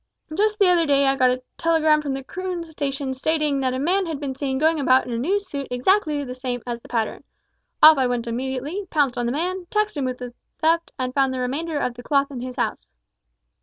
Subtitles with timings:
[0.33, 4.07] Just the other day I got a telegram from Croon station stating that a man
[4.07, 7.23] had been seen going about in a new suit exactly the same as the pattern.
[7.83, 11.35] Off I went immediately, pounced on the man, taxed him with the theft, and found
[11.35, 12.87] the remainder of the cloth in his house."